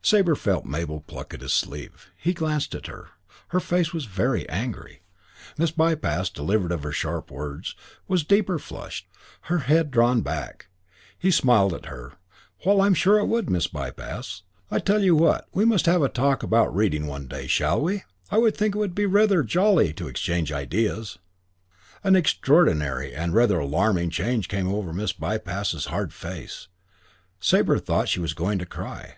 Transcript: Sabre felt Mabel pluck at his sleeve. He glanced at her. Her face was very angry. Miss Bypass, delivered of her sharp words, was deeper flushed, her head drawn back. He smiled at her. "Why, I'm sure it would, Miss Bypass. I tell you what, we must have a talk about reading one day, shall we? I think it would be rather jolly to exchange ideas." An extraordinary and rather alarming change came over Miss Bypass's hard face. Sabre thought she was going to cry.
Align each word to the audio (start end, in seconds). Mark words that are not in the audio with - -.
Sabre 0.00 0.36
felt 0.36 0.64
Mabel 0.64 1.00
pluck 1.00 1.34
at 1.34 1.40
his 1.40 1.52
sleeve. 1.52 2.08
He 2.16 2.34
glanced 2.34 2.72
at 2.76 2.86
her. 2.86 3.08
Her 3.48 3.58
face 3.58 3.92
was 3.92 4.04
very 4.04 4.48
angry. 4.48 5.02
Miss 5.58 5.72
Bypass, 5.72 6.30
delivered 6.30 6.70
of 6.70 6.84
her 6.84 6.92
sharp 6.92 7.32
words, 7.32 7.74
was 8.06 8.22
deeper 8.22 8.60
flushed, 8.60 9.08
her 9.50 9.58
head 9.66 9.90
drawn 9.90 10.20
back. 10.20 10.68
He 11.18 11.32
smiled 11.32 11.74
at 11.74 11.86
her. 11.86 12.12
"Why, 12.62 12.86
I'm 12.86 12.94
sure 12.94 13.18
it 13.18 13.24
would, 13.26 13.50
Miss 13.50 13.66
Bypass. 13.66 14.42
I 14.70 14.78
tell 14.78 15.02
you 15.02 15.16
what, 15.16 15.48
we 15.52 15.64
must 15.64 15.86
have 15.86 16.00
a 16.02 16.08
talk 16.08 16.44
about 16.44 16.72
reading 16.72 17.08
one 17.08 17.26
day, 17.26 17.48
shall 17.48 17.80
we? 17.80 18.04
I 18.30 18.38
think 18.52 18.76
it 18.76 18.78
would 18.78 18.94
be 18.94 19.06
rather 19.06 19.42
jolly 19.42 19.92
to 19.94 20.06
exchange 20.06 20.52
ideas." 20.52 21.18
An 22.04 22.14
extraordinary 22.14 23.12
and 23.12 23.34
rather 23.34 23.58
alarming 23.58 24.10
change 24.10 24.46
came 24.46 24.68
over 24.68 24.92
Miss 24.92 25.12
Bypass's 25.12 25.86
hard 25.86 26.12
face. 26.12 26.68
Sabre 27.40 27.80
thought 27.80 28.08
she 28.08 28.20
was 28.20 28.32
going 28.32 28.60
to 28.60 28.64
cry. 28.64 29.16